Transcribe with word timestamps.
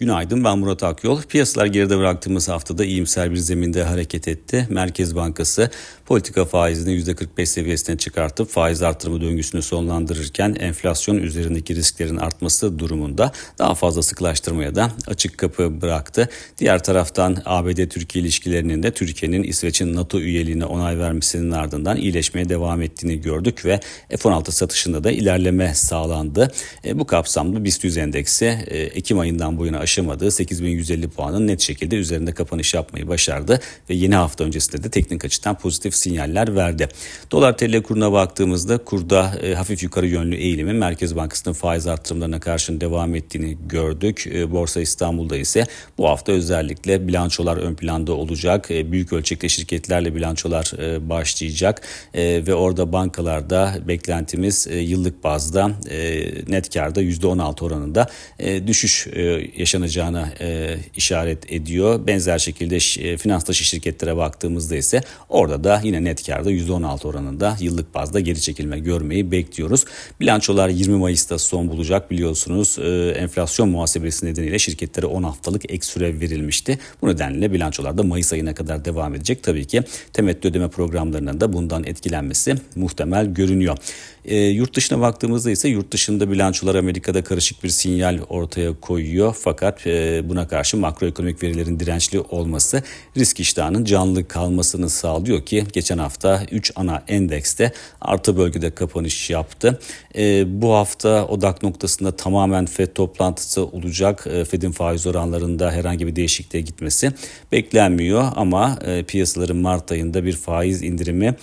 Günaydın 0.00 0.44
ben 0.44 0.58
Murat 0.58 0.82
Akyol. 0.82 1.22
Piyasalar 1.22 1.66
geride 1.66 1.98
bıraktığımız 1.98 2.48
haftada 2.48 2.84
iyimser 2.84 3.30
bir 3.30 3.36
zeminde 3.36 3.84
hareket 3.84 4.28
etti. 4.28 4.66
Merkez 4.70 5.16
Bankası 5.16 5.70
politika 6.06 6.44
faizini 6.44 6.94
%45 6.94 7.46
seviyesine 7.46 7.98
çıkartıp 7.98 8.50
faiz 8.50 8.82
artırımı 8.82 9.20
döngüsünü 9.20 9.62
sonlandırırken 9.62 10.56
enflasyon 10.60 11.16
üzerindeki 11.16 11.76
risklerin 11.76 12.16
artması 12.16 12.78
durumunda 12.78 13.32
daha 13.58 13.74
fazla 13.74 14.02
sıklaştırmaya 14.02 14.74
da 14.74 14.92
açık 15.06 15.38
kapı 15.38 15.80
bıraktı. 15.80 16.28
Diğer 16.58 16.84
taraftan 16.84 17.42
ABD-Türkiye 17.44 18.24
ilişkilerinin 18.24 18.82
de 18.82 18.90
Türkiye'nin 18.90 19.42
İsveç'in 19.42 19.94
NATO 19.94 20.20
üyeliğine 20.20 20.64
onay 20.64 20.98
vermesinin 20.98 21.50
ardından 21.50 21.96
iyileşmeye 21.96 22.48
devam 22.48 22.82
ettiğini 22.82 23.20
gördük 23.20 23.64
ve 23.64 23.80
F-16 24.08 24.50
satışında 24.50 25.04
da 25.04 25.10
ilerleme 25.10 25.74
sağlandı. 25.74 26.52
E, 26.84 26.98
bu 26.98 27.06
kapsamda 27.06 27.64
BIST 27.64 27.84
100 27.84 27.96
endeksi 27.96 28.46
e, 28.66 28.78
Ekim 28.78 29.18
ayından 29.18 29.58
bu 29.58 29.66
yana 29.66 29.78
aşamadığı 29.90 30.30
8150 30.30 31.08
puanın 31.08 31.46
net 31.46 31.60
şekilde 31.60 31.96
üzerinde 31.96 32.32
kapanış 32.32 32.74
yapmayı 32.74 33.08
başardı 33.08 33.60
ve 33.90 33.94
yeni 33.94 34.14
hafta 34.14 34.44
öncesinde 34.44 34.84
de 34.84 34.90
teknik 34.90 35.24
açıdan 35.24 35.58
pozitif 35.58 35.94
sinyaller 35.94 36.56
verdi. 36.56 36.88
Dolar 37.30 37.56
TL 37.56 37.82
kuruna 37.82 38.12
baktığımızda 38.12 38.78
kurda 38.78 39.38
e, 39.42 39.54
hafif 39.54 39.82
yukarı 39.82 40.06
yönlü 40.06 40.36
eğilimin 40.36 40.76
Merkez 40.76 41.16
Bankası'nın 41.16 41.54
faiz 41.54 41.86
artırımlarına 41.86 42.40
karşın 42.40 42.80
devam 42.80 43.14
ettiğini 43.14 43.58
gördük. 43.68 44.26
E, 44.26 44.50
Borsa 44.50 44.80
İstanbul'da 44.80 45.36
ise 45.36 45.66
bu 45.98 46.08
hafta 46.08 46.32
özellikle 46.32 47.08
bilançolar 47.08 47.56
ön 47.56 47.74
planda 47.74 48.12
olacak. 48.12 48.70
E, 48.70 48.92
büyük 48.92 49.12
ölçekli 49.12 49.50
şirketlerle 49.50 50.14
bilançolar 50.14 50.72
e, 50.78 51.08
başlayacak 51.08 51.82
e, 52.14 52.46
ve 52.46 52.54
orada 52.54 52.92
bankalarda 52.92 53.74
beklentimiz 53.88 54.66
e, 54.70 54.78
yıllık 54.78 55.24
bazda 55.24 55.70
e, 55.90 56.20
net 56.48 56.74
karda 56.74 57.02
%16 57.02 57.64
oranında 57.64 58.06
e, 58.38 58.66
düşüş 58.66 59.06
e, 59.06 59.22
yaşanacak 59.56 59.79
yaşanacağına 59.84 60.28
e, 60.40 60.78
işaret 60.96 61.52
ediyor. 61.52 62.06
Benzer 62.06 62.38
şekilde 62.38 62.76
e, 62.76 63.16
finans 63.16 63.46
dışı 63.46 63.64
şirketlere 63.64 64.16
baktığımızda 64.16 64.76
ise 64.76 65.02
orada 65.28 65.64
da 65.64 65.80
yine 65.84 66.04
net 66.04 66.26
karda 66.26 66.50
%16 66.52 67.06
oranında 67.06 67.56
yıllık 67.60 67.94
bazda 67.94 68.20
geri 68.20 68.40
çekilme 68.40 68.78
görmeyi 68.78 69.30
bekliyoruz. 69.30 69.84
Bilançolar 70.20 70.68
20 70.68 70.96
Mayıs'ta 70.96 71.38
son 71.38 71.68
bulacak 71.68 72.10
biliyorsunuz. 72.10 72.78
E, 72.78 73.10
enflasyon 73.18 73.68
muhasebesi 73.68 74.26
nedeniyle 74.26 74.58
şirketlere 74.58 75.06
10 75.06 75.22
haftalık 75.22 75.72
ek 75.72 75.86
süre 75.86 76.20
verilmişti. 76.20 76.78
Bu 77.02 77.08
nedenle 77.08 77.52
bilançolar 77.52 77.98
da 77.98 78.02
Mayıs 78.02 78.32
ayına 78.32 78.54
kadar 78.54 78.84
devam 78.84 79.14
edecek. 79.14 79.42
Tabii 79.42 79.64
ki 79.64 79.82
temettü 80.12 80.48
ödeme 80.48 80.68
programlarının 80.68 81.40
da 81.40 81.52
bundan 81.52 81.84
etkilenmesi 81.84 82.54
muhtemel 82.76 83.26
görünüyor. 83.26 83.76
E, 84.24 84.36
yurt 84.36 84.76
dışına 84.76 85.00
baktığımızda 85.00 85.50
ise 85.50 85.68
yurt 85.68 85.92
dışında 85.92 86.30
bilançolar 86.30 86.74
Amerika'da 86.74 87.24
karışık 87.24 87.64
bir 87.64 87.68
sinyal 87.68 88.18
ortaya 88.28 88.80
koyuyor. 88.80 89.36
Fakat 89.40 89.69
e, 89.86 90.28
buna 90.28 90.48
karşı 90.48 90.76
makroekonomik 90.76 91.42
verilerin 91.42 91.80
dirençli 91.80 92.20
olması 92.20 92.82
risk 93.16 93.40
iştahının 93.40 93.84
canlı 93.84 94.28
kalmasını 94.28 94.90
sağlıyor 94.90 95.42
ki 95.42 95.64
geçen 95.72 95.98
hafta 95.98 96.42
3 96.50 96.72
ana 96.76 97.02
endekste 97.08 97.72
artı 98.00 98.36
bölgede 98.36 98.70
kapanış 98.70 99.30
yaptı. 99.30 99.80
E, 100.18 100.44
bu 100.62 100.74
hafta 100.74 101.26
odak 101.26 101.62
noktasında 101.62 102.16
tamamen 102.16 102.66
FED 102.66 102.88
toplantısı 102.94 103.66
olacak. 103.66 104.26
E, 104.26 104.44
FED'in 104.44 104.72
faiz 104.72 105.06
oranlarında 105.06 105.72
herhangi 105.72 106.06
bir 106.06 106.16
değişikliğe 106.16 106.60
gitmesi 106.60 107.12
beklenmiyor 107.52 108.24
ama 108.36 108.78
piyasaların 109.06 109.56
Mart 109.56 109.92
ayında 109.92 110.24
bir 110.24 110.32
faiz 110.32 110.82
indirimi 110.82 111.34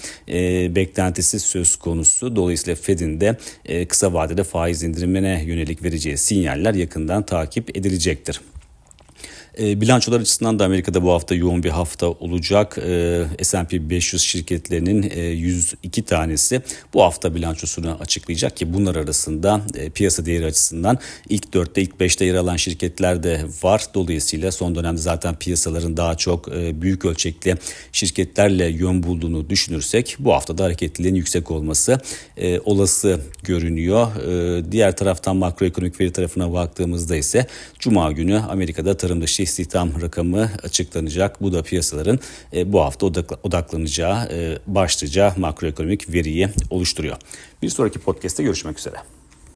beklentisi 0.76 1.40
söz 1.40 1.76
konusu. 1.76 2.36
Dolayısıyla 2.36 2.76
Fed'in 2.76 3.22
de 3.22 3.38
kısa 3.86 4.14
vadede 4.14 4.44
faiz 4.44 4.84
indirimine 4.84 5.44
yönelik 5.46 5.84
vereceği 5.84 6.18
sinyaller 6.18 6.74
yakından 6.74 7.26
takip 7.26 7.78
gelecektir. 8.08 8.42
E, 9.60 9.82
bilançolar 9.82 10.20
açısından 10.20 10.60
da 10.60 10.66
Amerika'da 10.66 11.04
bu 11.04 11.12
hafta 11.12 11.36
yoğun 11.36 11.64
bir 11.64 11.70
hafta 11.70 12.08
olacak. 12.08 12.78
E, 12.78 13.26
S&P 13.42 13.90
500 13.90 14.22
şirketlerinin 14.22 15.12
e, 15.16 15.22
102 15.22 16.02
tanesi 16.02 16.62
bu 16.94 17.04
hafta 17.04 17.36
bilançosunu 17.36 17.98
açıklayacak 18.02 18.58
ki 18.58 18.74
bunlar 18.74 18.96
arasında 18.96 19.62
e, 19.76 19.90
piyasa 19.90 20.26
değeri 20.26 20.46
açısından 20.46 21.00
ilk 21.30 21.46
4'te 21.46 21.82
ilk 21.82 21.94
5'te 21.94 22.26
yer 22.26 22.36
alan 22.36 22.56
şirketler 22.56 23.24
de 23.24 23.42
var. 23.64 23.86
Dolayısıyla 23.94 24.52
son 24.52 24.76
dönemde 24.76 25.02
zaten 25.02 25.36
piyasaların 25.36 25.98
daha 25.98 26.16
çok 26.16 26.48
e, 26.48 26.82
büyük 26.82 27.06
ölçekli 27.06 27.56
şirketlerle 27.92 28.66
yön 28.66 29.04
bulduğunu 29.04 29.50
düşünürsek 29.50 30.16
bu 30.20 30.34
hafta 30.34 30.58
da 30.58 30.64
hareketliliğin 30.64 31.16
yüksek 31.16 31.52
olması 31.52 32.00
e, 32.38 32.60
olası 32.60 33.22
görünüyor. 33.44 34.08
E, 34.16 34.72
diğer 34.72 34.98
taraftan 34.98 35.38
makroekonomik 35.38 36.02
veri 36.02 36.12
tarafına 36.12 36.54
baktığımızda 36.54 37.16
ise 37.16 37.48
Cuma 37.80 38.12
günü 38.12 38.38
Amerika'da 38.38 38.98
tarım 38.98 39.22
dışı 39.22 39.47
istihdam 39.48 40.02
rakamı 40.02 40.50
açıklanacak. 40.64 41.42
Bu 41.42 41.54
da 41.54 41.64
piyasaların 41.64 42.20
e, 42.54 42.74
bu 42.74 42.82
hafta 42.82 43.06
odaklanacağı, 43.44 44.26
e, 44.32 44.60
başlıca 44.68 45.34
makroekonomik 45.38 46.14
veriyi 46.14 46.50
oluşturuyor. 46.70 47.18
Bir 47.62 47.70
sonraki 47.70 48.00
podcast'te 48.00 48.44
görüşmek 48.44 48.80
üzere. 48.80 49.17